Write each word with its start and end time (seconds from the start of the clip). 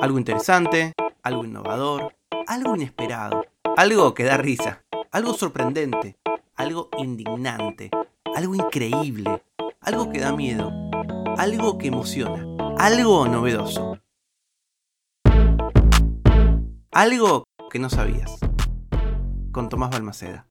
Algo 0.00 0.16
interesante, 0.16 0.92
algo 1.24 1.44
innovador, 1.44 2.14
algo 2.46 2.76
inesperado, 2.76 3.42
algo 3.76 4.14
que 4.14 4.22
da 4.22 4.36
risa, 4.36 4.84
algo 5.10 5.34
sorprendente, 5.34 6.16
algo 6.54 6.88
indignante, 6.98 7.90
algo 8.36 8.54
increíble, 8.54 9.42
algo 9.80 10.08
que 10.08 10.20
da 10.20 10.32
miedo, 10.32 10.70
algo 11.36 11.78
que 11.78 11.88
emociona, 11.88 12.46
algo 12.78 13.26
novedoso. 13.26 13.98
Algo 16.92 17.42
que 17.68 17.80
no 17.80 17.90
sabías. 17.90 18.38
Con 19.50 19.68
Tomás 19.68 19.90
Balmaceda. 19.90 20.46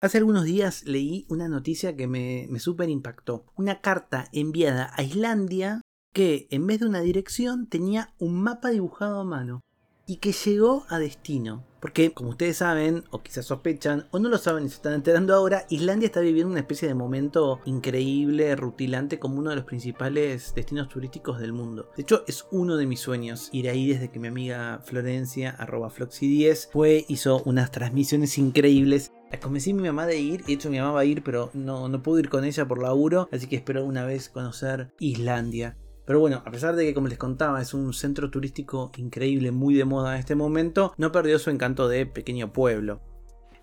Hace 0.00 0.18
algunos 0.18 0.44
días 0.44 0.84
leí 0.84 1.26
una 1.28 1.48
noticia 1.48 1.96
que 1.96 2.06
me, 2.06 2.46
me 2.48 2.60
super 2.60 2.88
impactó. 2.88 3.44
Una 3.56 3.80
carta 3.80 4.28
enviada 4.32 4.92
a 4.96 5.02
Islandia 5.02 5.82
que 6.12 6.48
en 6.50 6.66
vez 6.66 6.80
de 6.80 6.86
una 6.86 7.00
dirección 7.00 7.66
tenía 7.66 8.14
un 8.18 8.42
mapa 8.42 8.70
dibujado 8.70 9.20
a 9.20 9.24
mano 9.24 9.60
y 10.06 10.16
que 10.16 10.32
llegó 10.32 10.84
a 10.88 10.98
destino. 10.98 11.64
Porque, 11.80 12.12
como 12.12 12.30
ustedes 12.30 12.58
saben, 12.58 13.04
o 13.10 13.22
quizás 13.22 13.46
sospechan, 13.46 14.06
o 14.10 14.18
no 14.18 14.28
lo 14.28 14.38
saben 14.38 14.64
y 14.66 14.68
se 14.68 14.74
están 14.74 14.92
enterando 14.92 15.34
ahora, 15.34 15.66
Islandia 15.70 16.06
está 16.06 16.20
viviendo 16.20 16.50
una 16.50 16.60
especie 16.60 16.88
de 16.88 16.94
momento 16.94 17.60
increíble, 17.64 18.54
rutilante, 18.56 19.18
como 19.18 19.38
uno 19.38 19.50
de 19.50 19.56
los 19.56 19.64
principales 19.64 20.52
destinos 20.54 20.88
turísticos 20.88 21.38
del 21.38 21.52
mundo. 21.52 21.88
De 21.96 22.02
hecho, 22.02 22.24
es 22.26 22.44
uno 22.50 22.76
de 22.76 22.86
mis 22.86 23.00
sueños 23.00 23.48
ir 23.52 23.68
ahí 23.70 23.86
desde 23.86 24.10
que 24.10 24.18
mi 24.18 24.28
amiga 24.28 24.82
Florencia, 24.84 25.50
arroba 25.50 25.90
Floxy10, 25.90 26.70
fue, 26.72 27.04
hizo 27.08 27.40
unas 27.44 27.70
transmisiones 27.70 28.36
increíbles 28.36 29.12
Convencí 29.40 29.70
a 29.70 29.74
mi 29.74 29.82
mamá 29.84 30.06
de 30.06 30.18
ir, 30.18 30.44
de 30.44 30.54
hecho 30.54 30.70
mi 30.70 30.80
mamá 30.80 30.90
va 30.90 31.00
a 31.00 31.04
ir, 31.04 31.22
pero 31.22 31.50
no, 31.54 31.88
no 31.88 32.18
ir 32.18 32.28
con 32.28 32.44
ella 32.44 32.66
por 32.66 32.82
laburo, 32.82 33.28
así 33.30 33.46
que 33.46 33.56
espero 33.56 33.84
una 33.84 34.04
vez 34.04 34.28
conocer 34.28 34.92
Islandia. 34.98 35.76
Pero 36.06 36.20
bueno, 36.20 36.42
a 36.44 36.50
pesar 36.50 36.76
de 36.76 36.84
que 36.84 36.94
como 36.94 37.08
les 37.08 37.18
contaba 37.18 37.60
es 37.60 37.74
un 37.74 37.92
centro 37.92 38.30
turístico 38.30 38.90
increíble, 38.96 39.52
muy 39.52 39.74
de 39.74 39.84
moda 39.84 40.14
en 40.14 40.20
este 40.20 40.34
momento, 40.34 40.94
no 40.98 41.12
perdió 41.12 41.38
su 41.38 41.50
encanto 41.50 41.88
de 41.88 42.06
pequeño 42.06 42.52
pueblo. 42.52 43.00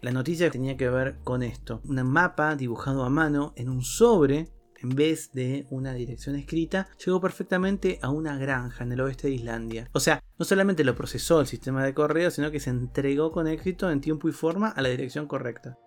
La 0.01 0.11
noticia 0.11 0.51
tenía 0.51 0.77
que 0.77 0.89
ver 0.89 1.17
con 1.23 1.43
esto, 1.43 1.81
un 1.83 2.01
mapa 2.03 2.55
dibujado 2.55 3.03
a 3.03 3.09
mano 3.09 3.53
en 3.55 3.69
un 3.69 3.81
sobre 3.81 4.47
en 4.81 4.89
vez 4.89 5.31
de 5.31 5.65
una 5.69 5.93
dirección 5.93 6.35
escrita, 6.35 6.87
llegó 7.03 7.19
perfectamente 7.19 7.99
a 8.01 8.09
una 8.09 8.37
granja 8.37 8.83
en 8.83 8.91
el 8.91 9.01
oeste 9.01 9.27
de 9.27 9.33
Islandia. 9.33 9.89
O 9.93 9.99
sea, 9.99 10.23
no 10.37 10.45
solamente 10.45 10.83
lo 10.83 10.95
procesó 10.95 11.41
el 11.41 11.47
sistema 11.47 11.83
de 11.83 11.93
correo, 11.93 12.31
sino 12.31 12.51
que 12.51 12.59
se 12.59 12.69
entregó 12.69 13.31
con 13.31 13.47
éxito 13.47 13.89
en 13.89 14.01
tiempo 14.01 14.29
y 14.29 14.31
forma 14.31 14.69
a 14.69 14.81
la 14.81 14.89
dirección 14.89 15.27
correcta. 15.27 15.77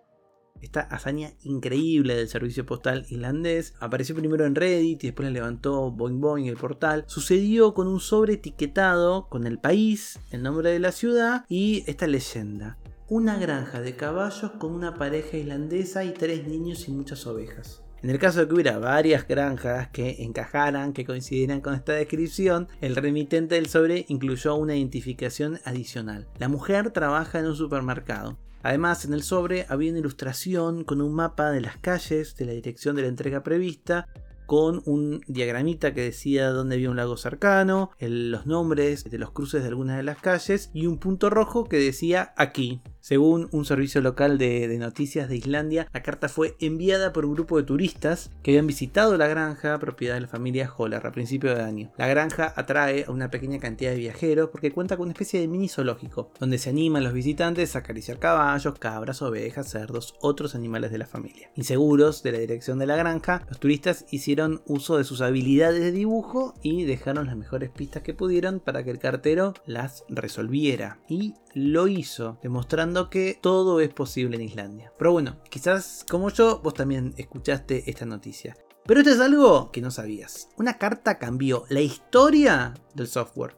Esta 0.61 0.81
hazaña 0.81 1.31
increíble 1.43 2.15
del 2.15 2.27
servicio 2.27 2.65
postal 2.65 3.05
islandés 3.09 3.73
apareció 3.79 4.15
primero 4.15 4.45
en 4.45 4.55
Reddit 4.55 5.03
y 5.03 5.07
después 5.07 5.27
la 5.27 5.33
levantó 5.33 5.91
Boing 5.91 6.21
Boing 6.21 6.45
el 6.45 6.57
portal. 6.57 7.03
Sucedió 7.07 7.73
con 7.73 7.87
un 7.87 7.99
sobre 7.99 8.33
etiquetado 8.33 9.27
con 9.27 9.47
el 9.47 9.57
país, 9.57 10.19
el 10.31 10.43
nombre 10.43 10.71
de 10.71 10.79
la 10.79 10.91
ciudad 10.91 11.45
y 11.49 11.83
esta 11.87 12.05
leyenda. 12.05 12.77
Una 13.09 13.37
granja 13.37 13.81
de 13.81 13.95
caballos 13.95 14.51
con 14.51 14.71
una 14.71 14.93
pareja 14.93 15.35
islandesa 15.35 16.05
y 16.05 16.11
tres 16.11 16.47
niños 16.47 16.87
y 16.87 16.91
muchas 16.91 17.25
ovejas. 17.25 17.81
En 18.03 18.09
el 18.09 18.17
caso 18.17 18.39
de 18.39 18.47
que 18.47 18.53
hubiera 18.53 18.79
varias 18.79 19.27
granjas 19.27 19.89
que 19.89 20.23
encajaran, 20.23 20.91
que 20.91 21.05
coincidieran 21.05 21.61
con 21.61 21.75
esta 21.75 21.93
descripción, 21.93 22.67
el 22.81 22.95
remitente 22.95 23.55
del 23.55 23.67
sobre 23.67 24.05
incluyó 24.07 24.55
una 24.55 24.75
identificación 24.75 25.59
adicional. 25.65 26.27
La 26.39 26.47
mujer 26.47 26.89
trabaja 26.91 27.39
en 27.39 27.45
un 27.45 27.55
supermercado. 27.55 28.39
Además, 28.63 29.05
en 29.05 29.13
el 29.13 29.23
sobre 29.23 29.65
había 29.69 29.91
una 29.91 29.99
ilustración 29.99 30.83
con 30.83 31.01
un 31.01 31.13
mapa 31.13 31.51
de 31.51 31.61
las 31.61 31.77
calles 31.77 32.35
de 32.35 32.45
la 32.45 32.53
dirección 32.53 32.95
de 32.95 33.03
la 33.03 33.07
entrega 33.07 33.43
prevista, 33.43 34.07
con 34.45 34.81
un 34.85 35.21
diagramita 35.27 35.93
que 35.93 36.01
decía 36.01 36.49
dónde 36.49 36.75
había 36.75 36.89
un 36.89 36.97
lago 36.97 37.15
cercano, 37.15 37.91
los 37.99 38.45
nombres 38.45 39.05
de 39.05 39.17
los 39.17 39.31
cruces 39.31 39.61
de 39.61 39.69
algunas 39.69 39.95
de 39.95 40.03
las 40.03 40.17
calles 40.17 40.69
y 40.73 40.87
un 40.87 40.97
punto 40.97 41.29
rojo 41.29 41.63
que 41.63 41.77
decía 41.77 42.33
aquí. 42.35 42.81
Según 43.01 43.49
un 43.51 43.65
servicio 43.65 43.99
local 43.99 44.37
de, 44.37 44.77
noticias 44.77 45.27
de 45.27 45.35
Islandia, 45.35 45.87
la 45.91 46.03
carta 46.03 46.29
fue 46.29 46.55
enviada 46.59 47.11
por 47.11 47.25
un 47.25 47.33
grupo 47.33 47.57
de 47.57 47.63
turistas 47.63 48.29
que 48.43 48.51
habían 48.51 48.67
visitado 48.67 49.17
la 49.17 49.27
granja 49.27 49.79
propiedad 49.79 50.13
de 50.13 50.21
la 50.21 50.27
familia 50.27 50.71
Holler 50.77 51.07
a 51.07 51.11
principios 51.11 51.57
de 51.57 51.63
año. 51.63 51.91
La 51.97 52.07
granja 52.07 52.53
atrae 52.55 53.05
a 53.07 53.11
una 53.11 53.31
pequeña 53.31 53.57
cantidad 53.57 53.89
de 53.89 53.97
viajeros 53.97 54.49
porque 54.51 54.71
cuenta 54.71 54.97
con 54.97 55.05
una 55.05 55.13
especie 55.13 55.39
de 55.39 55.47
mini 55.47 55.67
zoológico, 55.67 56.29
donde 56.39 56.59
se 56.59 56.69
animan 56.69 57.03
los 57.03 57.13
visitantes 57.13 57.75
a 57.75 57.79
acariciar 57.79 58.19
caballos, 58.19 58.77
cabras, 58.77 59.23
ovejas, 59.23 59.71
cerdos, 59.71 60.13
otros 60.21 60.53
animales 60.53 60.91
de 60.91 60.99
la 60.99 61.07
familia. 61.07 61.49
Inseguros 61.55 62.21
de 62.21 62.33
la 62.33 62.37
dirección 62.37 62.77
de 62.77 62.85
la 62.85 62.97
granja, 62.97 63.47
los 63.49 63.59
turistas 63.59 64.05
hicieron 64.11 64.61
uso 64.67 64.99
de 64.99 65.05
sus 65.05 65.21
habilidades 65.21 65.81
de 65.81 65.91
dibujo 65.91 66.53
y 66.61 66.83
dejaron 66.83 67.25
las 67.25 67.35
mejores 67.35 67.71
pistas 67.71 68.03
que 68.03 68.13
pudieron 68.13 68.59
para 68.59 68.83
que 68.83 68.91
el 68.91 68.99
cartero 68.99 69.55
las 69.65 70.03
resolviera. 70.07 70.99
Y 71.09 71.33
lo 71.53 71.87
hizo, 71.87 72.37
demostrando 72.41 73.09
que 73.09 73.37
todo 73.41 73.79
es 73.79 73.89
posible 73.93 74.35
en 74.35 74.43
Islandia. 74.43 74.93
Pero 74.97 75.11
bueno, 75.11 75.37
quizás 75.49 76.05
como 76.09 76.29
yo, 76.29 76.59
vos 76.63 76.73
también 76.73 77.13
escuchaste 77.17 77.89
esta 77.89 78.05
noticia. 78.05 78.55
Pero 78.85 79.01
esto 79.01 79.11
es 79.11 79.19
algo 79.19 79.71
que 79.71 79.81
no 79.81 79.91
sabías. 79.91 80.49
Una 80.57 80.77
carta 80.77 81.19
cambió 81.19 81.65
la 81.69 81.81
historia 81.81 82.73
del 82.95 83.07
software. 83.07 83.55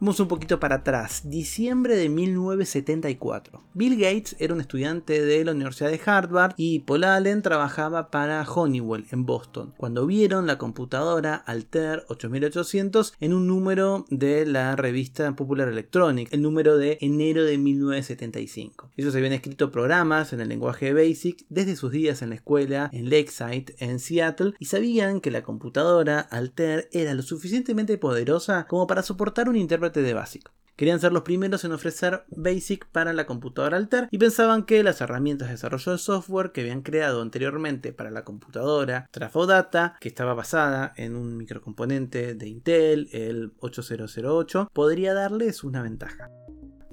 Vamos 0.00 0.18
un 0.18 0.26
poquito 0.28 0.58
para 0.58 0.76
atrás. 0.76 1.22
Diciembre 1.24 1.94
de 1.94 2.08
1974. 2.08 3.62
Bill 3.72 3.96
Gates 3.96 4.34
era 4.40 4.52
un 4.52 4.60
estudiante 4.60 5.24
de 5.24 5.44
la 5.44 5.52
Universidad 5.52 5.90
de 5.90 6.00
Harvard 6.04 6.54
y 6.56 6.80
Paul 6.80 7.04
Allen 7.04 7.42
trabajaba 7.42 8.10
para 8.10 8.42
Honeywell 8.42 9.06
en 9.12 9.24
Boston. 9.24 9.74
Cuando 9.76 10.06
vieron 10.06 10.48
la 10.48 10.58
computadora 10.58 11.36
Altair 11.36 12.04
8800 12.08 13.14
en 13.20 13.32
un 13.32 13.46
número 13.46 14.06
de 14.10 14.44
la 14.44 14.74
revista 14.74 15.36
Popular 15.36 15.68
Electronics, 15.68 16.32
el 16.32 16.42
número 16.42 16.76
de 16.76 16.98
enero 17.00 17.44
de 17.44 17.58
1975. 17.58 18.90
Ellos 18.96 19.14
habían 19.14 19.34
escrito 19.34 19.70
programas 19.70 20.32
en 20.32 20.40
el 20.40 20.48
lenguaje 20.48 20.92
BASIC 20.92 21.46
desde 21.48 21.76
sus 21.76 21.92
días 21.92 22.22
en 22.22 22.30
la 22.30 22.36
escuela 22.36 22.90
en 22.92 23.08
Lakeside, 23.08 23.76
en 23.78 24.00
Seattle, 24.00 24.54
y 24.58 24.64
sabían 24.64 25.20
que 25.20 25.30
la 25.30 25.44
computadora 25.44 26.18
Altair 26.18 26.88
era 26.90 27.14
lo 27.14 27.22
suficientemente 27.22 27.98
poderosa 27.98 28.66
como 28.66 28.86
para 28.86 28.95
soportar 29.02 29.48
un 29.48 29.56
intérprete 29.56 30.02
de 30.02 30.14
BASIC. 30.14 30.50
Querían 30.76 31.00
ser 31.00 31.12
los 31.12 31.22
primeros 31.22 31.64
en 31.64 31.72
ofrecer 31.72 32.24
BASIC 32.28 32.86
para 32.88 33.14
la 33.14 33.24
computadora 33.24 33.78
Altair 33.78 34.08
y 34.10 34.18
pensaban 34.18 34.64
que 34.64 34.82
las 34.82 35.00
herramientas 35.00 35.48
de 35.48 35.54
desarrollo 35.54 35.92
de 35.92 35.98
software 35.98 36.52
que 36.52 36.60
habían 36.60 36.82
creado 36.82 37.22
anteriormente 37.22 37.94
para 37.94 38.10
la 38.10 38.24
computadora 38.24 39.08
Trafodata, 39.10 39.96
que 40.00 40.08
estaba 40.08 40.34
basada 40.34 40.92
en 40.96 41.16
un 41.16 41.38
microcomponente 41.38 42.34
de 42.34 42.48
Intel, 42.48 43.08
el 43.12 43.52
8008, 43.60 44.70
podría 44.74 45.14
darles 45.14 45.64
una 45.64 45.80
ventaja. 45.80 46.28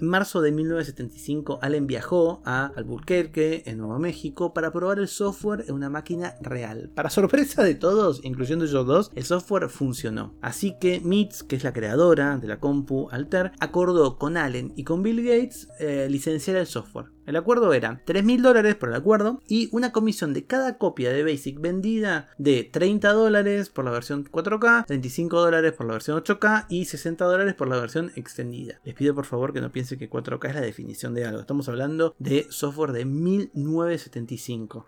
En 0.04 0.10
marzo 0.10 0.42
de 0.42 0.52
1975, 0.52 1.60
Allen 1.62 1.88
viajó 1.88 2.42
a 2.44 2.66
Albuquerque, 2.76 3.64
en 3.66 3.78
Nuevo 3.78 4.00
México, 4.00 4.54
para 4.54 4.74
probar 4.74 5.00
el 5.00 5.08
software 5.08 5.64
en 5.70 5.76
una 5.76 5.90
máquina 5.90 6.36
real. 6.42 6.92
Para 6.94 7.10
sorpresa 7.10 7.64
de 7.64 7.76
todos, 7.76 8.20
incluyendo 8.26 8.66
ellos 8.66 8.86
dos, 8.86 9.12
el 9.16 9.24
software 9.24 9.70
funcionó. 9.70 10.36
Así 10.42 10.76
que 10.78 11.00
MITS, 11.00 11.44
que 11.44 11.56
es 11.56 11.64
la 11.64 11.72
creadora 11.72 12.38
de 12.38 12.50
la 12.50 12.60
compu 12.60 13.08
Alter, 13.12 13.54
acordó 13.62 14.18
con 14.18 14.36
Allen 14.36 14.74
y 14.76 14.84
con 14.84 15.04
Bill 15.04 15.24
Gates 15.24 15.70
eh, 15.80 16.08
licenciar 16.10 16.58
el 16.58 16.68
software. 16.68 17.13
El 17.26 17.38
acuerdo 17.38 17.72
era 17.74 18.02
3 18.06 18.24
mil 18.26 18.42
dólares 18.42 18.76
por 18.76 18.90
el 18.90 18.96
acuerdo 18.96 19.42
y 19.48 19.70
una 19.72 19.94
comisión 19.94 20.34
de 20.34 20.46
cada 20.46 20.78
copia 20.78 21.12
de 21.12 21.24
Basic 21.24 21.60
vendida 21.60 22.28
de 22.38 22.66
30 22.66 23.14
dólares 23.14 23.70
por 23.70 23.86
la 23.86 23.92
versión 23.92 24.26
4K, 24.26 24.86
35 24.86 25.40
dólares 25.40 25.72
por 25.72 25.86
la 25.86 25.94
versión 25.94 26.22
8K 26.22 26.66
y 26.68 26.84
60 26.86 27.24
dólares 27.24 27.54
por 27.54 27.70
la 27.70 27.80
versión 27.80 28.12
extendida. 28.16 28.82
Les 28.84 28.94
pido 28.94 29.16
por 29.16 29.26
favor 29.26 29.54
que 29.54 29.62
no 29.62 29.72
piensen 29.72 30.00
que 30.00 30.10
4K 30.10 30.50
es 30.50 30.56
la 30.56 30.62
definición 30.62 31.14
de 31.14 31.26
algo. 31.26 31.40
Estamos 31.40 31.70
hablando 31.70 32.14
de 32.20 32.46
software 32.50 32.92
de 32.92 33.06
1975. 33.06 34.86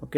¿Ok? 0.00 0.16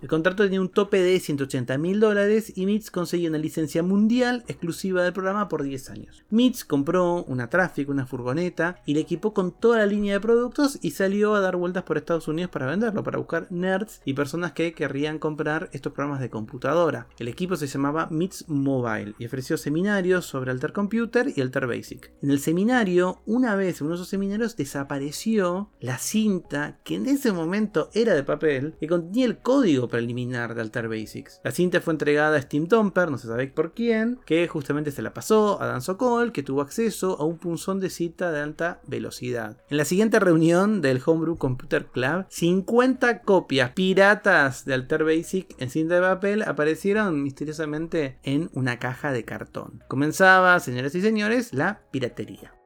El 0.00 0.08
contrato 0.08 0.44
tenía 0.44 0.60
un 0.60 0.68
tope 0.68 1.02
de 1.02 1.18
180 1.18 1.76
mil 1.76 1.98
dólares 1.98 2.52
y 2.54 2.66
MITS 2.66 2.92
conseguía 2.92 3.30
una 3.30 3.38
licencia 3.38 3.82
mundial 3.82 4.44
exclusiva 4.46 5.02
del 5.02 5.12
programa 5.12 5.48
por 5.48 5.64
10 5.64 5.90
años. 5.90 6.24
MITS 6.30 6.64
compró 6.64 7.24
una 7.24 7.50
Traffic, 7.50 7.88
una 7.88 8.06
furgoneta 8.06 8.80
y 8.86 8.94
le 8.94 9.00
equipó 9.00 9.34
con 9.34 9.50
toda 9.50 9.78
la 9.78 9.86
línea 9.86 10.14
de 10.14 10.20
productos 10.20 10.78
y 10.82 10.92
salió 10.92 11.34
a 11.34 11.40
dar 11.40 11.56
vueltas 11.56 11.82
por 11.82 11.96
Estados 11.96 12.28
Unidos 12.28 12.52
para 12.52 12.66
venderlo, 12.66 13.02
para 13.02 13.18
buscar 13.18 13.48
nerds 13.50 14.00
y 14.04 14.14
personas 14.14 14.52
que 14.52 14.72
querrían 14.72 15.18
comprar 15.18 15.68
estos 15.72 15.92
programas 15.92 16.20
de 16.20 16.30
computadora. 16.30 17.08
El 17.18 17.26
equipo 17.26 17.56
se 17.56 17.66
llamaba 17.66 18.06
MITS 18.08 18.48
Mobile 18.48 19.14
y 19.18 19.26
ofreció 19.26 19.56
seminarios 19.56 20.26
sobre 20.26 20.52
Alter 20.52 20.72
Computer 20.72 21.32
y 21.34 21.40
Alter 21.40 21.66
Basic. 21.66 22.12
En 22.22 22.30
el 22.30 22.38
seminario, 22.38 23.20
una 23.26 23.56
vez 23.56 23.80
en 23.80 23.88
uno 23.88 23.96
de 23.96 24.02
esos 24.02 24.08
seminarios 24.08 24.56
desapareció 24.56 25.70
la 25.80 25.98
cinta 25.98 26.78
que 26.84 26.94
en 26.94 27.06
ese 27.06 27.32
momento 27.32 27.90
era 27.94 28.14
de 28.14 28.22
papel 28.22 28.76
que 28.78 28.86
contenía 28.86 29.26
el 29.26 29.38
código 29.38 29.87
preliminar 29.88 30.54
de 30.54 30.60
Alter 30.60 30.88
Basics. 30.88 31.40
La 31.44 31.50
cinta 31.50 31.80
fue 31.80 31.94
entregada 31.94 32.36
a 32.36 32.42
Steam 32.42 32.66
Tomper, 32.66 33.10
no 33.10 33.18
se 33.18 33.28
sabe 33.28 33.48
por 33.48 33.72
quién, 33.72 34.18
que 34.24 34.46
justamente 34.48 34.90
se 34.90 35.02
la 35.02 35.14
pasó 35.14 35.60
a 35.60 35.66
Dan 35.66 35.82
Sokol, 35.82 36.32
que 36.32 36.42
tuvo 36.42 36.60
acceso 36.60 37.16
a 37.20 37.24
un 37.24 37.38
punzón 37.38 37.80
de 37.80 37.90
cita 37.90 38.32
de 38.32 38.40
alta 38.40 38.80
velocidad. 38.86 39.56
En 39.70 39.76
la 39.76 39.84
siguiente 39.84 40.20
reunión 40.20 40.80
del 40.80 41.00
Homebrew 41.04 41.36
Computer 41.36 41.86
Club, 41.86 42.26
50 42.28 43.22
copias 43.22 43.72
piratas 43.72 44.64
de 44.64 44.74
Alter 44.74 45.04
Basic 45.04 45.54
en 45.58 45.70
cinta 45.70 45.96
de 45.96 46.00
papel 46.00 46.42
aparecieron 46.42 47.22
misteriosamente 47.22 48.18
en 48.22 48.50
una 48.52 48.78
caja 48.78 49.12
de 49.12 49.24
cartón. 49.24 49.82
Comenzaba, 49.88 50.58
señoras 50.60 50.94
y 50.94 51.00
señores, 51.00 51.52
la 51.52 51.80
piratería. 51.90 52.57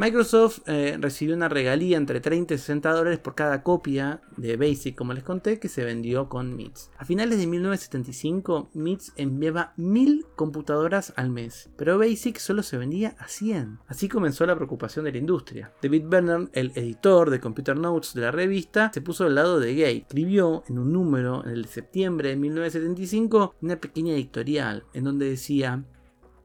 Microsoft 0.00 0.60
eh, 0.66 0.96
recibió 0.98 1.34
una 1.34 1.50
regalía 1.50 1.98
entre 1.98 2.22
30 2.22 2.54
y 2.54 2.56
60 2.56 2.90
dólares 2.90 3.18
por 3.18 3.34
cada 3.34 3.62
copia 3.62 4.22
de 4.38 4.56
Basic, 4.56 4.96
como 4.96 5.12
les 5.12 5.22
conté, 5.22 5.58
que 5.58 5.68
se 5.68 5.84
vendió 5.84 6.30
con 6.30 6.56
MITS. 6.56 6.90
A 6.96 7.04
finales 7.04 7.38
de 7.38 7.46
1975, 7.46 8.70
MITS 8.72 9.12
enviaba 9.16 9.74
1000 9.76 10.24
computadoras 10.36 11.12
al 11.16 11.28
mes, 11.28 11.68
pero 11.76 11.98
Basic 11.98 12.38
solo 12.38 12.62
se 12.62 12.78
vendía 12.78 13.14
a 13.18 13.28
100. 13.28 13.80
Así 13.88 14.08
comenzó 14.08 14.46
la 14.46 14.56
preocupación 14.56 15.04
de 15.04 15.12
la 15.12 15.18
industria. 15.18 15.70
David 15.82 16.04
Bernard, 16.06 16.48
el 16.54 16.72
editor 16.76 17.28
de 17.28 17.40
Computer 17.40 17.76
Notes 17.76 18.14
de 18.14 18.22
la 18.22 18.30
revista, 18.30 18.90
se 18.94 19.02
puso 19.02 19.26
al 19.26 19.34
lado 19.34 19.60
de 19.60 19.74
Gates. 19.74 20.06
Escribió 20.08 20.64
en 20.66 20.78
un 20.78 20.94
número 20.94 21.44
en 21.44 21.50
el 21.50 21.66
septiembre 21.66 22.30
de 22.30 22.36
1975 22.36 23.54
una 23.60 23.76
pequeña 23.76 24.14
editorial 24.14 24.84
en 24.94 25.04
donde 25.04 25.28
decía 25.28 25.84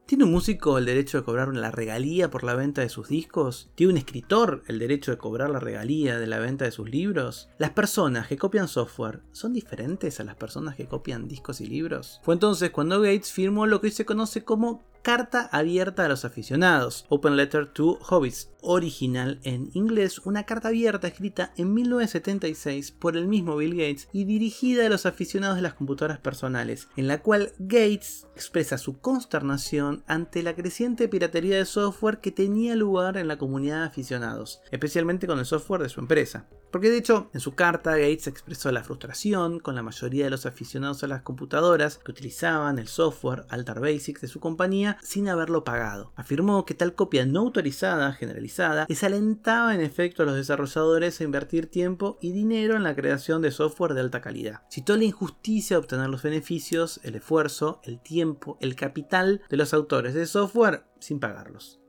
¿Tiene 0.06 0.22
un 0.22 0.30
músico 0.30 0.78
el 0.78 0.84
derecho 0.84 1.18
de 1.18 1.24
cobrar 1.24 1.48
la 1.48 1.72
regalía 1.72 2.30
por 2.30 2.44
la 2.44 2.54
venta 2.54 2.80
de 2.80 2.88
sus 2.88 3.08
discos? 3.08 3.72
¿Tiene 3.74 3.94
un 3.94 3.98
escritor 3.98 4.62
el 4.68 4.78
derecho 4.78 5.10
de 5.10 5.18
cobrar 5.18 5.50
la 5.50 5.58
regalía 5.58 6.16
de 6.16 6.28
la 6.28 6.38
venta 6.38 6.64
de 6.64 6.70
sus 6.70 6.88
libros? 6.88 7.48
¿Las 7.58 7.70
personas 7.70 8.28
que 8.28 8.38
copian 8.38 8.68
software 8.68 9.22
son 9.32 9.52
diferentes 9.52 10.20
a 10.20 10.24
las 10.24 10.36
personas 10.36 10.76
que 10.76 10.86
copian 10.86 11.26
discos 11.26 11.60
y 11.60 11.66
libros? 11.66 12.20
Fue 12.22 12.34
entonces 12.34 12.70
cuando 12.70 13.00
Gates 13.00 13.32
firmó 13.32 13.66
lo 13.66 13.80
que 13.80 13.88
hoy 13.88 13.92
se 13.92 14.06
conoce 14.06 14.44
como 14.44 14.84
carta 15.06 15.48
abierta 15.52 16.04
a 16.04 16.08
los 16.08 16.24
aficionados, 16.24 17.06
Open 17.10 17.36
Letter 17.36 17.72
to 17.72 17.96
Hobbies, 18.02 18.50
original 18.60 19.38
en 19.44 19.70
inglés, 19.72 20.18
una 20.24 20.42
carta 20.42 20.66
abierta 20.66 21.06
escrita 21.06 21.52
en 21.56 21.72
1976 21.74 22.90
por 22.90 23.16
el 23.16 23.28
mismo 23.28 23.56
Bill 23.56 23.76
Gates 23.76 24.08
y 24.12 24.24
dirigida 24.24 24.84
a 24.84 24.88
los 24.88 25.06
aficionados 25.06 25.54
de 25.54 25.62
las 25.62 25.74
computadoras 25.74 26.18
personales, 26.18 26.88
en 26.96 27.06
la 27.06 27.22
cual 27.22 27.52
Gates 27.60 28.26
expresa 28.34 28.78
su 28.78 28.98
consternación 28.98 30.02
ante 30.08 30.42
la 30.42 30.56
creciente 30.56 31.06
piratería 31.06 31.58
de 31.58 31.66
software 31.66 32.18
que 32.18 32.32
tenía 32.32 32.74
lugar 32.74 33.16
en 33.16 33.28
la 33.28 33.38
comunidad 33.38 33.82
de 33.82 33.86
aficionados, 33.86 34.60
especialmente 34.72 35.28
con 35.28 35.38
el 35.38 35.46
software 35.46 35.82
de 35.82 35.88
su 35.88 36.00
empresa. 36.00 36.48
Porque 36.76 36.90
de 36.90 36.98
hecho, 36.98 37.30
en 37.32 37.40
su 37.40 37.54
carta, 37.54 37.92
Gates 37.92 38.26
expresó 38.26 38.70
la 38.70 38.84
frustración 38.84 39.60
con 39.60 39.74
la 39.74 39.82
mayoría 39.82 40.24
de 40.24 40.30
los 40.30 40.44
aficionados 40.44 41.02
a 41.02 41.06
las 41.06 41.22
computadoras 41.22 41.96
que 41.96 42.10
utilizaban 42.10 42.78
el 42.78 42.86
software 42.86 43.46
Altar 43.48 43.80
Basics 43.80 44.20
de 44.20 44.28
su 44.28 44.40
compañía 44.40 44.98
sin 45.00 45.30
haberlo 45.30 45.64
pagado. 45.64 46.12
Afirmó 46.16 46.66
que 46.66 46.74
tal 46.74 46.94
copia 46.94 47.24
no 47.24 47.40
autorizada, 47.40 48.12
generalizada, 48.12 48.84
desalentaba 48.90 49.74
en 49.74 49.80
efecto 49.80 50.22
a 50.22 50.26
los 50.26 50.34
desarrolladores 50.34 51.18
a 51.18 51.24
invertir 51.24 51.70
tiempo 51.70 52.18
y 52.20 52.32
dinero 52.32 52.76
en 52.76 52.82
la 52.82 52.94
creación 52.94 53.40
de 53.40 53.52
software 53.52 53.94
de 53.94 54.02
alta 54.02 54.20
calidad. 54.20 54.60
Citó 54.70 54.98
la 54.98 55.04
injusticia 55.04 55.76
de 55.76 55.80
obtener 55.80 56.10
los 56.10 56.22
beneficios, 56.22 57.00
el 57.04 57.14
esfuerzo, 57.14 57.80
el 57.84 58.02
tiempo, 58.02 58.58
el 58.60 58.76
capital 58.76 59.40
de 59.48 59.56
los 59.56 59.72
autores 59.72 60.12
de 60.12 60.26
software 60.26 60.84
sin 61.00 61.20
pagarlos. 61.20 61.80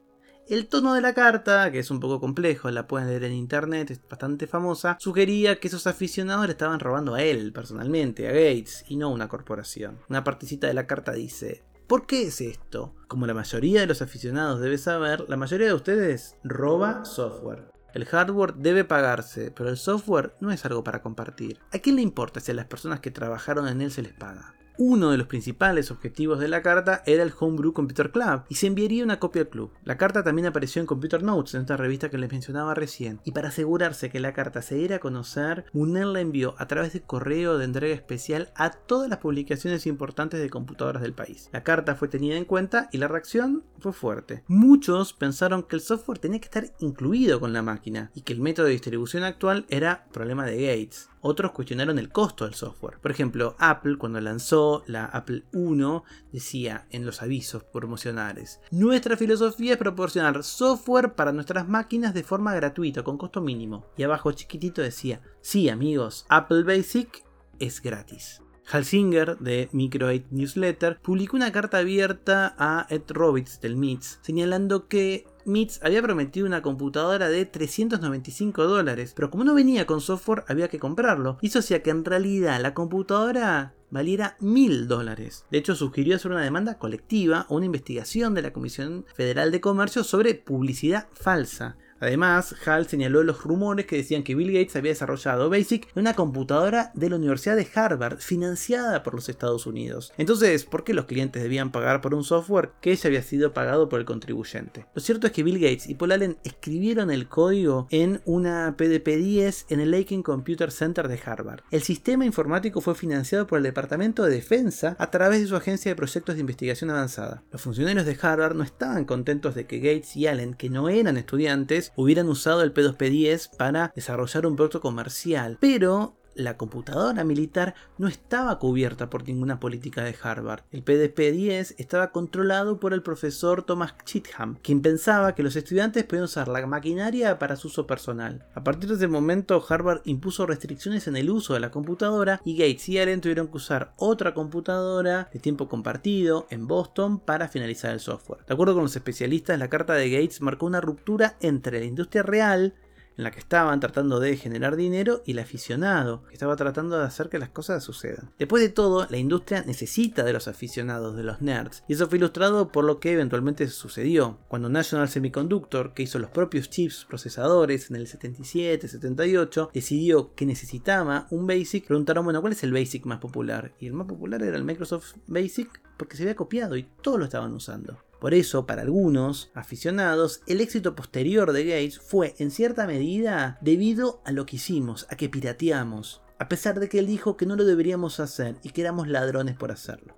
El 0.49 0.67
tono 0.67 0.93
de 0.93 1.01
la 1.01 1.13
carta, 1.13 1.69
que 1.73 1.79
es 1.79 1.91
un 1.91 1.99
poco 1.99 2.21
complejo, 2.21 2.71
la 2.71 2.87
pueden 2.87 3.09
leer 3.09 3.25
en 3.25 3.33
internet, 3.33 3.91
es 3.91 4.01
bastante 4.07 4.47
famosa, 4.47 4.95
sugería 4.97 5.59
que 5.59 5.67
esos 5.67 5.87
aficionados 5.87 6.45
le 6.45 6.53
estaban 6.53 6.79
robando 6.79 7.15
a 7.15 7.21
él 7.21 7.51
personalmente, 7.51 8.29
a 8.29 8.31
Gates, 8.31 8.85
y 8.87 8.95
no 8.95 9.07
a 9.07 9.09
una 9.09 9.27
corporación. 9.27 9.99
Una 10.07 10.23
partecita 10.23 10.67
de 10.67 10.73
la 10.73 10.87
carta 10.87 11.11
dice, 11.11 11.65
¿Por 11.85 12.05
qué 12.05 12.21
es 12.23 12.39
esto? 12.39 12.95
Como 13.09 13.27
la 13.27 13.33
mayoría 13.33 13.81
de 13.81 13.87
los 13.87 14.01
aficionados 14.01 14.61
debe 14.61 14.77
saber, 14.77 15.25
la 15.27 15.35
mayoría 15.35 15.67
de 15.67 15.73
ustedes 15.73 16.37
roba 16.45 17.03
software. 17.03 17.69
El 17.93 18.05
hardware 18.05 18.53
debe 18.53 18.85
pagarse, 18.85 19.51
pero 19.51 19.69
el 19.69 19.75
software 19.75 20.33
no 20.39 20.51
es 20.51 20.63
algo 20.63 20.81
para 20.81 21.01
compartir. 21.01 21.59
¿A 21.73 21.79
quién 21.79 21.97
le 21.97 22.01
importa 22.01 22.39
si 22.39 22.51
a 22.51 22.55
las 22.55 22.67
personas 22.67 23.01
que 23.01 23.11
trabajaron 23.11 23.67
en 23.67 23.81
él 23.81 23.91
se 23.91 24.01
les 24.01 24.13
paga? 24.13 24.56
Uno 24.79 25.09
de 25.09 25.17
los 25.17 25.25
principales 25.25 25.89
objetivos 25.89 26.39
de 26.39 26.47
la 26.47 26.61
carta 26.61 27.01
era 27.07 27.23
el 27.23 27.33
Homebrew 27.37 27.73
Computer 27.73 28.11
Club 28.11 28.43
y 28.47 28.55
se 28.55 28.67
enviaría 28.67 29.03
una 29.03 29.19
copia 29.19 29.41
al 29.41 29.49
club. 29.49 29.71
La 29.83 29.97
carta 29.97 30.23
también 30.23 30.45
apareció 30.45 30.79
en 30.79 30.85
Computer 30.85 31.23
Notes, 31.23 31.55
en 31.55 31.61
esta 31.61 31.77
revista 31.77 32.09
que 32.09 32.19
les 32.19 32.31
mencionaba 32.31 32.75
recién, 32.75 33.19
y 33.23 33.31
para 33.31 33.47
asegurarse 33.47 34.11
que 34.11 34.19
la 34.19 34.33
carta 34.33 34.61
se 34.61 34.75
diera 34.75 34.97
a 34.97 34.99
conocer, 34.99 35.65
Munell 35.73 36.13
la 36.13 36.19
envió 36.19 36.53
a 36.59 36.67
través 36.67 36.93
de 36.93 37.01
correo 37.01 37.57
de 37.57 37.65
entrega 37.65 37.95
especial 37.95 38.51
a 38.55 38.69
todas 38.69 39.09
las 39.09 39.17
publicaciones 39.17 39.87
importantes 39.87 40.39
de 40.39 40.49
computadoras 40.51 41.01
del 41.01 41.13
país. 41.13 41.49
La 41.51 41.63
carta 41.63 41.95
fue 41.95 42.07
tenida 42.07 42.35
en 42.35 42.45
cuenta 42.45 42.87
y 42.91 42.99
la 42.99 43.07
reacción 43.07 43.63
fue 43.79 43.93
fuerte. 43.93 44.43
Muchos 44.47 45.13
pensaron 45.13 45.63
que 45.63 45.75
el 45.75 45.81
software 45.81 46.19
tenía 46.19 46.39
que 46.39 46.45
estar 46.45 46.71
incluido 46.79 47.39
con 47.39 47.51
la 47.51 47.63
máquina 47.63 48.11
y 48.13 48.21
que 48.21 48.33
el 48.33 48.41
método 48.41 48.67
de 48.67 48.73
distribución 48.73 49.23
actual 49.23 49.65
era 49.69 50.05
problema 50.11 50.45
de 50.45 50.67
Gates. 50.67 51.09
Otros 51.21 51.51
cuestionaron 51.51 51.99
el 51.99 52.09
costo 52.09 52.45
del 52.45 52.53
software. 52.53 52.99
Por 52.99 53.11
ejemplo, 53.11 53.55
Apple 53.59 53.97
cuando 53.97 54.21
lanzó 54.21 54.66
la 54.87 55.05
Apple 55.05 55.43
I 55.53 56.01
decía 56.31 56.87
en 56.89 57.05
los 57.05 57.21
avisos 57.21 57.63
promocionales, 57.63 58.59
nuestra 58.71 59.17
filosofía 59.17 59.73
es 59.73 59.77
proporcionar 59.77 60.43
software 60.43 61.13
para 61.15 61.31
nuestras 61.31 61.67
máquinas 61.67 62.13
de 62.13 62.23
forma 62.23 62.55
gratuita, 62.55 63.03
con 63.03 63.17
costo 63.17 63.41
mínimo. 63.41 63.85
Y 63.97 64.03
abajo 64.03 64.31
chiquitito 64.31 64.81
decía, 64.81 65.21
sí 65.41 65.69
amigos, 65.69 66.25
Apple 66.29 66.63
Basic 66.63 67.23
es 67.59 67.81
gratis. 67.81 68.41
Halsinger 68.69 69.37
de 69.39 69.69
Micro 69.71 70.07
8 70.07 70.25
Newsletter 70.31 70.99
publicó 71.01 71.37
una 71.37 71.51
carta 71.51 71.77
abierta 71.79 72.55
a 72.57 72.85
Ed 72.89 73.03
Robitz 73.09 73.61
del 73.61 73.77
MITS 73.77 74.19
señalando 74.21 74.87
que 74.87 75.25
MITS 75.45 75.79
había 75.81 76.01
prometido 76.01 76.45
una 76.45 76.61
computadora 76.61 77.29
de 77.29 77.45
395 77.45 78.65
dólares, 78.65 79.13
pero 79.15 79.31
como 79.31 79.45
no 79.45 79.53
venía 79.53 79.85
con 79.85 80.01
software 80.01 80.43
había 80.47 80.67
que 80.67 80.79
comprarlo. 80.79 81.37
Eso 81.41 81.59
hacía 81.59 81.81
que 81.81 81.89
en 81.89 82.03
realidad 82.03 82.59
la 82.61 82.73
computadora 82.73 83.73
valiera 83.89 84.35
1000 84.41 84.89
dólares. 84.89 85.45
De 85.49 85.57
hecho, 85.57 85.73
sugirió 85.75 86.17
hacer 86.17 86.31
una 86.31 86.43
demanda 86.43 86.77
colectiva 86.77 87.45
o 87.47 87.55
una 87.55 87.65
investigación 87.65 88.33
de 88.33 88.41
la 88.41 88.51
Comisión 88.51 89.05
Federal 89.15 89.51
de 89.51 89.61
Comercio 89.61 90.03
sobre 90.03 90.35
publicidad 90.35 91.07
falsa. 91.13 91.77
Además, 91.99 92.55
Hall 92.65 92.87
señaló 92.87 93.23
los 93.23 93.43
rumores 93.43 93.85
que 93.85 93.97
decían 93.97 94.23
que 94.23 94.35
Bill 94.35 94.53
Gates 94.53 94.75
había 94.75 94.91
desarrollado 94.91 95.49
BASIC 95.49 95.87
en 95.95 96.01
una 96.01 96.13
computadora 96.13 96.91
de 96.93 97.09
la 97.09 97.15
Universidad 97.15 97.55
de 97.55 97.67
Harvard 97.73 98.19
financiada 98.19 99.03
por 99.03 99.15
los 99.15 99.29
Estados 99.29 99.65
Unidos. 99.65 100.13
Entonces, 100.17 100.65
¿por 100.65 100.83
qué 100.83 100.93
los 100.93 101.05
clientes 101.05 101.41
debían 101.41 101.71
pagar 101.71 102.01
por 102.01 102.13
un 102.13 102.23
software 102.23 102.71
que 102.81 102.95
ya 102.95 103.07
había 103.07 103.23
sido 103.23 103.53
pagado 103.53 103.89
por 103.89 103.99
el 103.99 104.05
contribuyente? 104.05 104.85
Lo 104.93 105.01
cierto 105.01 105.27
es 105.27 105.33
que 105.33 105.43
Bill 105.43 105.59
Gates 105.59 105.87
y 105.87 105.95
Paul 105.95 106.11
Allen 106.11 106.37
escribieron 106.43 107.11
el 107.11 107.27
código 107.27 107.87
en 107.89 108.21
una 108.25 108.75
PDP-10 108.77 109.65
en 109.69 109.79
el 109.79 109.91
Laken 109.91 110.23
Computer 110.23 110.71
Center 110.71 111.07
de 111.07 111.19
Harvard. 111.23 111.61
El 111.71 111.81
sistema 111.81 112.25
informático 112.25 112.81
fue 112.81 112.95
financiado 112.95 113.47
por 113.47 113.57
el 113.57 113.63
Departamento 113.63 114.23
de 114.23 114.31
Defensa 114.31 114.95
a 114.99 115.11
través 115.11 115.41
de 115.41 115.47
su 115.47 115.55
agencia 115.55 115.91
de 115.91 115.95
proyectos 115.95 116.35
de 116.35 116.41
investigación 116.41 116.89
avanzada. 116.89 117.43
Los 117.51 117.61
funcionarios 117.61 118.05
de 118.05 118.17
Harvard 118.21 118.55
no 118.55 118.63
estaban 118.63 119.05
contentos 119.05 119.55
de 119.55 119.65
que 119.65 119.79
Gates 119.79 120.15
y 120.15 120.27
Allen, 120.27 120.53
que 120.53 120.69
no 120.69 120.89
eran 120.89 121.17
estudiantes, 121.17 121.86
hubieran 121.95 122.29
usado 122.29 122.61
el 122.63 122.73
P2P10 122.73 123.55
para 123.57 123.91
desarrollar 123.95 124.45
un 124.45 124.55
producto 124.55 124.81
comercial, 124.81 125.57
pero 125.59 126.16
la 126.37 126.57
computadora 126.57 127.23
militar 127.23 127.75
no 127.97 128.07
estaba 128.07 128.59
cubierta 128.59 129.09
por 129.09 129.27
ninguna 129.27 129.59
política 129.59 130.03
de 130.03 130.15
Harvard. 130.21 130.63
El 130.71 130.85
PDP-10 130.85 131.75
estaba 131.77 132.11
controlado 132.11 132.79
por 132.79 132.93
el 132.93 133.01
profesor 133.01 133.63
Thomas 133.63 133.95
Chitham, 134.05 134.57
quien 134.61 134.81
pensaba 134.81 135.35
que 135.35 135.43
los 135.43 135.55
estudiantes 135.55 136.03
podían 136.03 136.25
usar 136.25 136.47
la 136.47 136.65
maquinaria 136.65 137.39
para 137.39 137.55
su 137.55 137.67
uso 137.67 137.87
personal. 137.87 138.45
A 138.55 138.63
partir 138.63 138.89
de 138.89 138.95
ese 138.95 139.07
momento, 139.07 139.63
Harvard 139.67 140.01
impuso 140.05 140.45
restricciones 140.45 141.07
en 141.07 141.17
el 141.17 141.29
uso 141.29 141.53
de 141.53 141.59
la 141.59 141.71
computadora 141.71 142.41
y 142.45 142.57
Gates 142.57 142.89
y 142.89 142.99
Allen 142.99 143.21
tuvieron 143.21 143.47
que 143.47 143.57
usar 143.57 143.93
otra 143.97 144.33
computadora 144.33 145.29
de 145.33 145.39
tiempo 145.39 145.67
compartido 145.67 146.47
en 146.49 146.67
Boston 146.67 147.19
para 147.19 147.47
finalizar 147.47 147.91
el 147.91 147.99
software. 147.99 148.45
De 148.45 148.53
acuerdo 148.53 148.73
con 148.73 148.83
los 148.83 148.95
especialistas, 148.95 149.59
la 149.59 149.69
carta 149.69 149.93
de 149.93 150.09
Gates 150.09 150.41
marcó 150.41 150.65
una 150.65 150.81
ruptura 150.81 151.37
entre 151.41 151.79
la 151.79 151.85
industria 151.85 152.23
real 152.23 152.75
en 153.17 153.23
la 153.23 153.31
que 153.31 153.39
estaban 153.39 153.79
tratando 153.79 154.19
de 154.19 154.37
generar 154.37 154.75
dinero 154.75 155.23
y 155.25 155.31
el 155.31 155.39
aficionado, 155.39 156.23
que 156.27 156.33
estaba 156.33 156.55
tratando 156.55 156.97
de 156.97 157.05
hacer 157.05 157.29
que 157.29 157.39
las 157.39 157.49
cosas 157.49 157.83
sucedan. 157.83 158.31
Después 158.37 158.61
de 158.61 158.69
todo, 158.69 159.07
la 159.09 159.17
industria 159.17 159.63
necesita 159.65 160.23
de 160.23 160.33
los 160.33 160.47
aficionados, 160.47 161.15
de 161.15 161.23
los 161.23 161.41
nerds, 161.41 161.83
y 161.87 161.93
eso 161.93 162.07
fue 162.07 162.17
ilustrado 162.17 162.71
por 162.71 162.85
lo 162.85 162.99
que 162.99 163.13
eventualmente 163.13 163.67
sucedió. 163.67 164.37
Cuando 164.47 164.69
National 164.69 165.09
Semiconductor, 165.09 165.93
que 165.93 166.03
hizo 166.03 166.19
los 166.19 166.29
propios 166.29 166.69
chips 166.69 167.05
procesadores 167.05 167.89
en 167.89 167.95
el 167.95 168.07
77-78, 168.07 169.71
decidió 169.73 170.33
que 170.35 170.45
necesitaba 170.45 171.27
un 171.31 171.47
BASIC, 171.47 171.87
preguntaron, 171.87 172.25
bueno, 172.25 172.41
¿cuál 172.41 172.53
es 172.53 172.63
el 172.63 172.73
BASIC 172.73 173.05
más 173.05 173.19
popular? 173.19 173.73
Y 173.79 173.87
el 173.87 173.93
más 173.93 174.07
popular 174.07 174.43
era 174.43 174.57
el 174.57 174.63
Microsoft 174.63 175.15
BASIC 175.27 175.81
porque 175.97 176.15
se 176.15 176.23
había 176.23 176.35
copiado 176.35 176.77
y 176.77 176.83
todos 177.01 177.17
lo 177.17 177.25
estaban 177.25 177.53
usando. 177.53 177.97
Por 178.19 178.33
eso, 178.33 178.65
para 178.65 178.81
algunos 178.81 179.51
aficionados, 179.53 180.41
el 180.47 180.59
éxito 180.59 180.95
posterior 180.95 181.51
de 181.51 181.65
Gates 181.65 181.99
fue 181.99 182.33
en 182.39 182.49
cierta 182.49 182.87
medida 182.87 183.57
debido 183.61 184.21
a 184.25 184.31
lo 184.31 184.45
que 184.45 184.55
hicimos, 184.55 185.05
a 185.09 185.15
que 185.15 185.29
pirateamos. 185.29 186.21
a 186.39 186.49
pesar 186.49 186.79
de 186.79 186.87
que 186.87 186.99
él 186.99 187.07
dijo 187.07 187.35
que 187.35 187.47
no 187.47 187.55
lo 187.55 187.65
deberíamos 187.65 188.19
hacer 188.19 188.57
y 188.61 188.69
que 188.69 188.81
éramos 188.81 189.07
ladrones 189.07 189.55
por 189.55 189.71
hacerlo. 189.71 190.15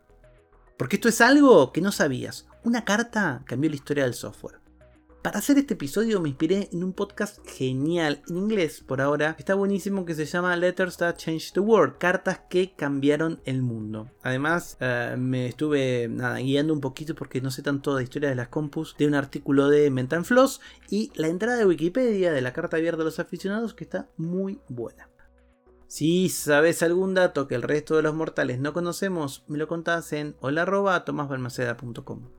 Porque 0.77 0.97
esto 0.97 1.07
es 1.07 1.21
algo 1.21 1.71
que 1.71 1.81
no 1.81 1.91
sabías. 1.91 2.45
Una 2.63 2.83
carta 2.83 3.43
cambió 3.45 3.69
la 3.69 3.77
historia 3.77 4.03
del 4.03 4.13
software. 4.13 4.58
Para 5.21 5.39
hacer 5.39 5.57
este 5.57 5.73
episodio 5.73 6.21
me 6.21 6.29
inspiré 6.29 6.69
en 6.71 6.81
un 6.81 6.93
podcast 6.93 7.45
genial, 7.45 8.21
en 8.29 8.37
inglés 8.37 8.79
por 8.79 9.01
ahora, 9.01 9.35
está 9.37 9.53
buenísimo, 9.53 10.05
que 10.05 10.15
se 10.15 10.25
llama 10.25 10.55
Letters 10.55 10.95
That 10.95 11.17
Changed 11.17 11.55
the 11.55 11.59
World, 11.59 11.97
cartas 11.97 12.39
que 12.49 12.73
cambiaron 12.73 13.41
el 13.43 13.61
mundo. 13.61 14.09
Además, 14.23 14.77
eh, 14.79 15.15
me 15.17 15.47
estuve 15.47 16.09
guiando 16.41 16.73
un 16.73 16.79
poquito 16.79 17.15
porque 17.15 17.41
no 17.41 17.51
sé 17.51 17.61
tanto 17.61 17.97
de 17.97 18.03
historia 18.03 18.29
de 18.29 18.35
las 18.35 18.47
compus, 18.47 18.95
de 18.97 19.07
un 19.07 19.13
artículo 19.13 19.67
de 19.67 19.91
Mental 19.91 20.23
Floss 20.23 20.61
y 20.89 21.11
la 21.15 21.27
entrada 21.27 21.57
de 21.57 21.65
Wikipedia 21.65 22.31
de 22.31 22.39
la 22.39 22.53
carta 22.53 22.77
abierta 22.77 23.01
a 23.01 23.05
los 23.05 23.19
aficionados 23.19 23.73
que 23.73 23.83
está 23.83 24.07
muy 24.15 24.61
buena. 24.69 25.09
Si 25.87 26.29
sabes 26.29 26.81
algún 26.81 27.13
dato 27.13 27.45
que 27.45 27.55
el 27.55 27.63
resto 27.63 27.97
de 27.97 28.03
los 28.03 28.15
mortales 28.15 28.59
no 28.59 28.71
conocemos, 28.71 29.43
me 29.49 29.57
lo 29.57 29.67
contás 29.67 30.13
en 30.13 30.37
hola.tomasbalmaceda.com. 30.39 32.38